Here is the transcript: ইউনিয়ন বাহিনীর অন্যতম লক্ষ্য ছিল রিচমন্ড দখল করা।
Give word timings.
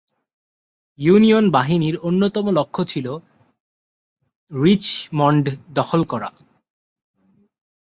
ইউনিয়ন 0.99 1.45
বাহিনীর 1.49 1.95
অন্যতম 1.97 2.45
লক্ষ্য 2.49 2.81
ছিল 2.85 3.07
রিচমন্ড 4.51 5.45
দখল 5.73 6.01
করা। 6.03 6.29